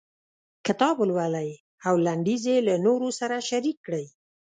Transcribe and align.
کتاب 0.65 0.95
ولولئ 1.01 1.49
او 1.87 1.93
لنډيز 2.05 2.43
یې 2.51 2.57
له 2.67 2.75
نورو 2.85 3.07
سره 3.19 3.35
شريک 3.49 3.77
کړئ. 3.85 4.05